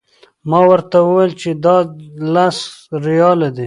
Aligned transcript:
ما 0.49 0.59
ورته 0.69 0.97
وویل 1.01 1.33
چې 1.41 1.49
دا 1.65 1.77
لس 2.35 2.57
ریاله 3.07 3.47
دي. 3.55 3.59